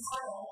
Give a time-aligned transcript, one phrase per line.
[0.00, 0.51] title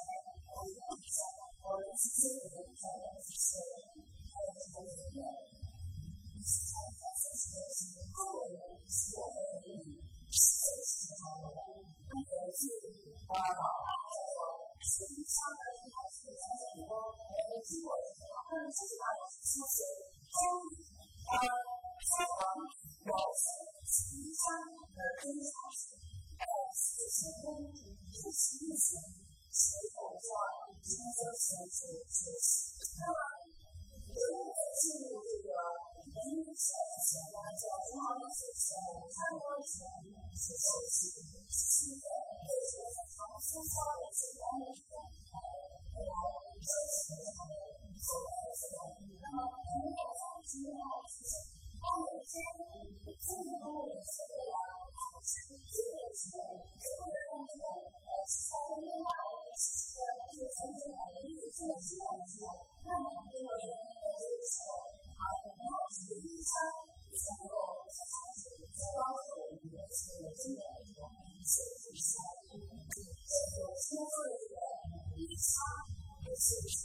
[69.91, 70.55] Thank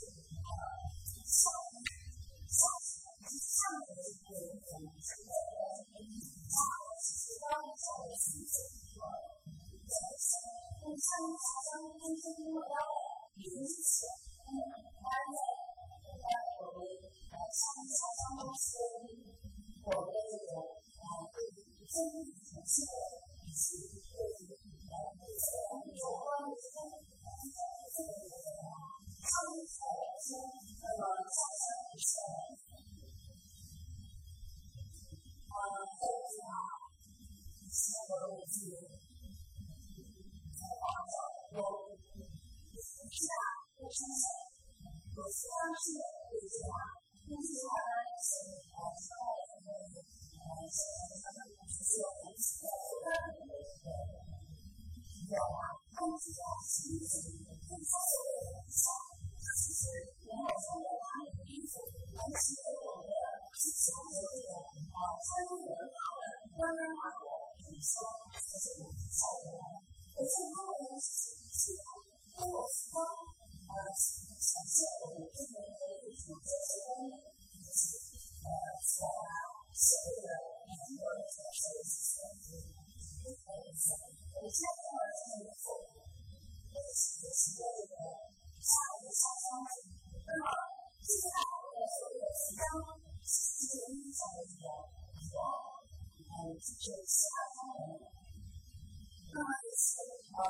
[0.01, 0.06] you.
[56.19, 58.26] to you're going to.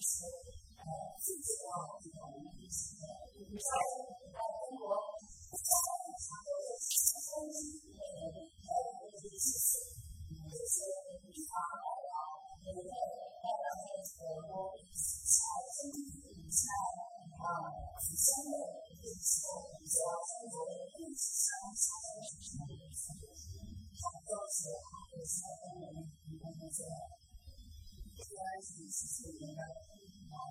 [0.00, 1.64] 所呃自己的
[2.02, 4.96] 这种营销呃中国
[5.50, 7.58] 销售市场或者是新东西
[7.96, 8.70] 呃呃
[9.16, 9.80] 这些事
[10.28, 10.84] 情，就是
[11.24, 12.12] 非常好的，
[12.66, 12.92] 我们
[13.40, 15.42] 带到这个我们小
[15.74, 16.68] 经济底下
[17.40, 18.54] 啊，提升的
[18.84, 21.84] 这些主要中国的历史上小
[22.20, 23.16] 市场的一些，
[23.96, 25.40] 还有是还有是
[25.72, 26.04] 我们
[26.44, 26.84] 我们这。
[28.16, 29.85] 虽然是四四年的。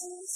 [0.00, 0.35] Jesus.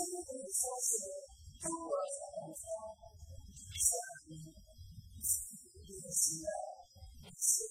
[0.00, 1.04] 生命的消息的
[1.60, 2.64] 中国传统中，
[3.76, 3.92] 像
[4.32, 4.32] 你
[5.20, 5.44] 是
[5.92, 6.48] 一个新的，
[7.36, 7.68] 是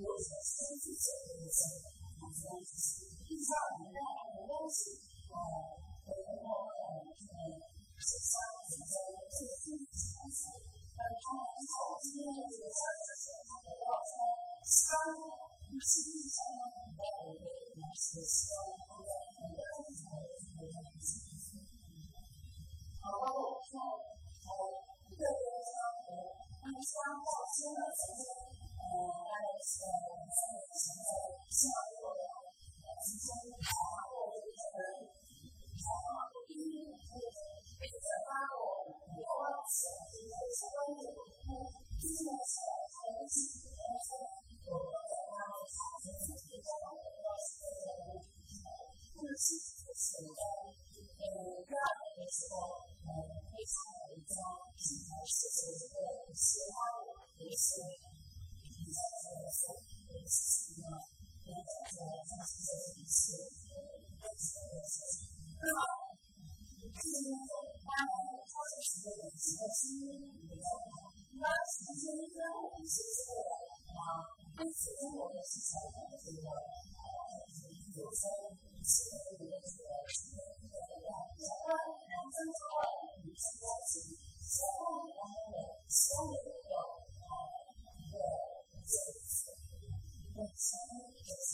[0.00, 4.96] 有所先知者的一个身份，好像是遇上很多很多东西。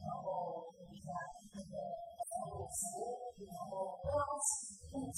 [0.00, 1.12] 然后，你看
[1.54, 1.72] 那个，
[2.16, 2.84] 还有谁，
[3.46, 4.34] 然后，然后，
[4.94, 5.12] 嗯。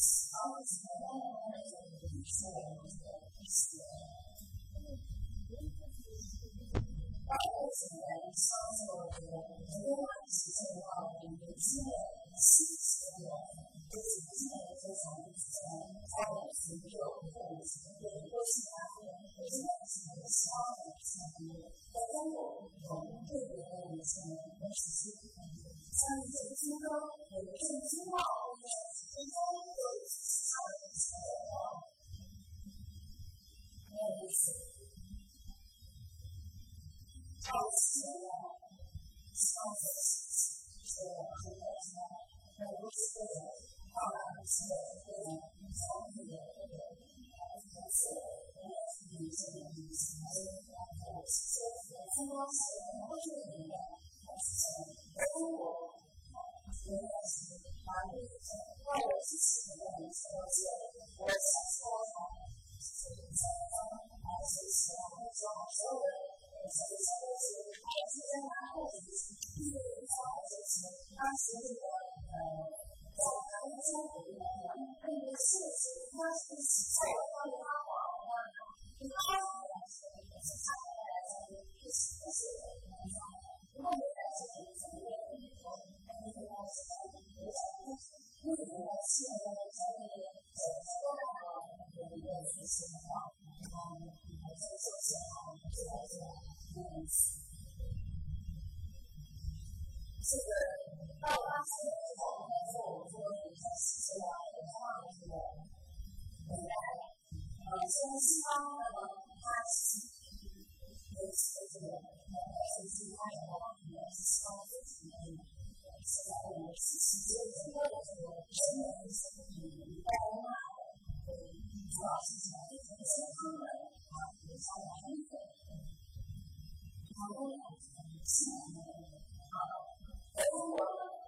[69.61, 69.73] Iyi
[71.63, 71.86] ni.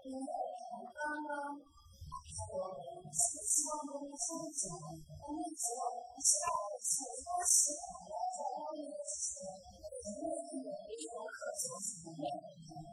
[0.08, 2.80] 因为才刚刚我们
[3.12, 12.24] 是希望跟他相处，但那时候不知道的是他是怎在外面的时候，没有什么可说什么的，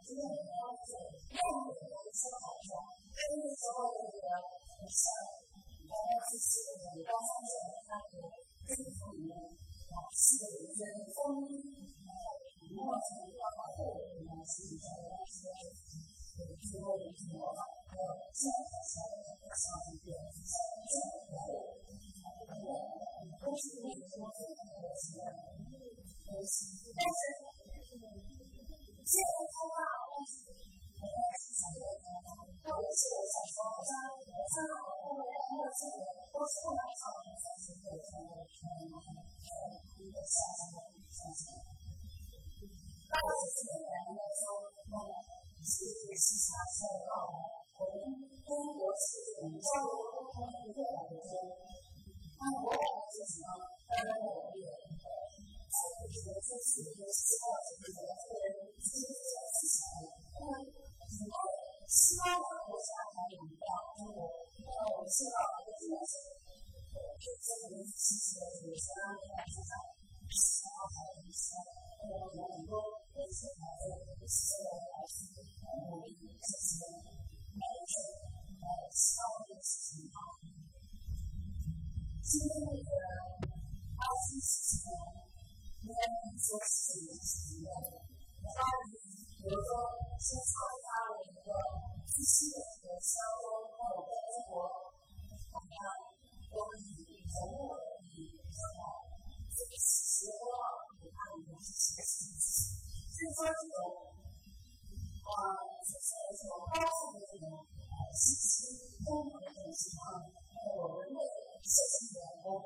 [0.03, 0.91] 就是那样子，
[1.31, 2.83] 那么我们做好说，
[3.15, 4.27] 但那时候的我，
[4.75, 5.34] 我想。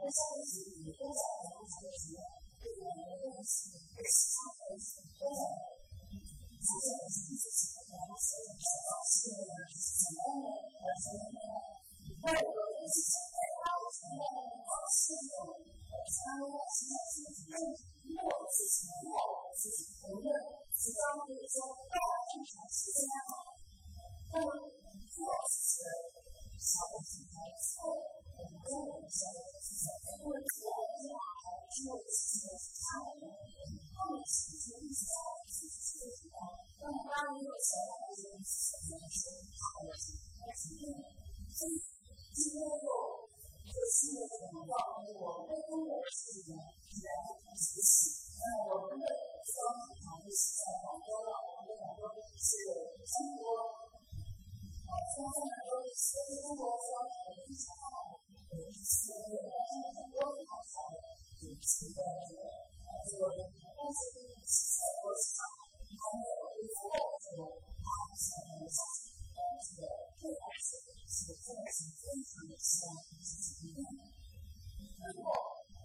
[0.09, 0.49] this is,
[0.89, 1.18] it is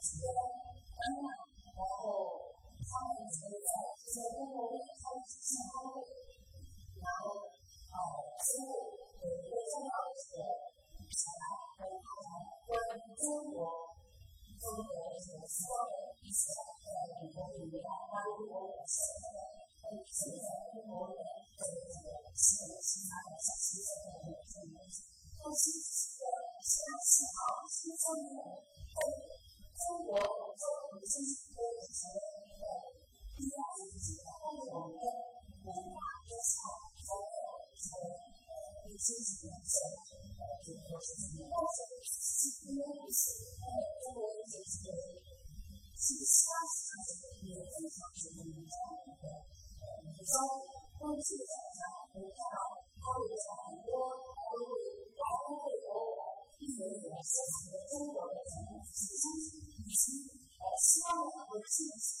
[0.00, 0.40] 企业家，
[0.96, 1.28] 丹麦，
[1.76, 3.68] 然后他们也会在
[4.08, 6.00] 在中国开举行开会，
[6.96, 7.52] 然后
[7.92, 7.96] 呃，
[8.40, 8.72] 宣布
[9.20, 10.48] 有一个重要的这个
[11.12, 11.44] 展览
[11.76, 12.08] 和谈
[12.64, 13.92] 关于中国
[14.56, 16.56] 中国的这个所有一些
[39.01, 39.65] 1999年
[40.61, 43.25] 1月1日，习近平会见习近平会见习近平会见习
[46.11, 46.45] 近平会见习近平
[47.41, 48.77] 会见习近平会见习近平会
[51.01, 52.69] 见习近平会见会见习近会见
[53.01, 53.89] 会见习
[56.59, 58.61] 近平会见习近平会见习近平会见
[58.91, 59.17] 习
[59.91, 62.20] 近平会见习近平会见习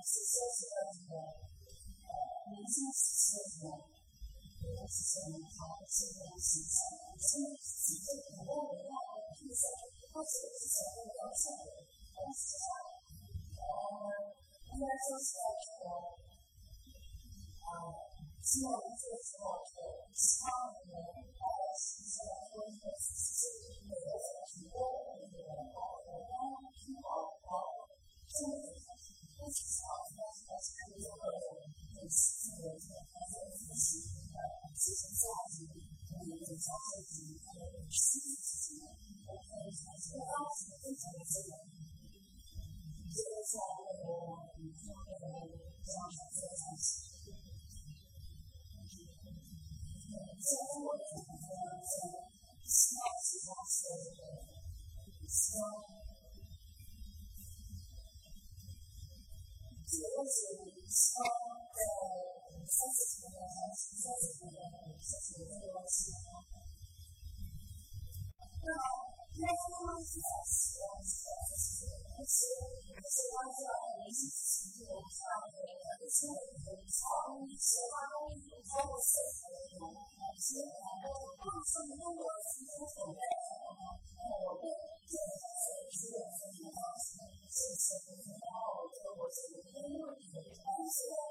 [0.01, 1.13] 是这样子的，
[2.07, 2.11] 呃，
[2.49, 3.35] 民间是这
[3.67, 3.83] 样的，
[4.87, 6.79] 这是我们好的这个形象，
[7.19, 8.20] 真的是这样。
[62.81, 64.57] 三十分钟，三十，三十分钟，
[65.05, 66.41] 三十分钟的时光。
[68.57, 68.81] 那么，
[69.29, 70.81] 今天呢，我们分享的是
[71.45, 72.49] 就是一些
[72.81, 75.69] 一些关于我们的明星的一些相关的
[76.01, 80.73] 明星的一些化妆的一些化妆的一些心得和一些化妆的一些心得和一些心得。
[80.73, 84.65] 那么，关于化妆方面的话呢，那么我对
[85.05, 90.25] 就是自己的一些化妆的一些心得，然后我觉得我是因为我的
[90.57, 91.30] 妆容。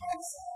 [0.00, 0.47] Yes.